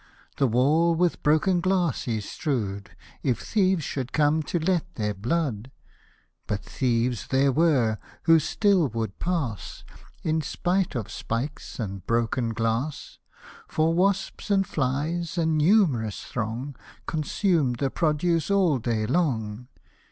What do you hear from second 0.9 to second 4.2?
with broken glass he strew'd, If thieves should